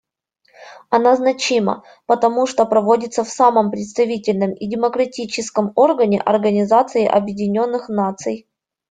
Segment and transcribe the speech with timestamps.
[0.89, 8.47] Она значима, потому что проводится в самом представительном и демократическом органе Организации Объединенных Наций.